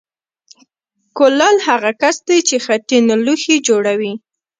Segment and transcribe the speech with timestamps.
[1.17, 4.13] کولال هغه کس دی چې خټین لوښي جوړوي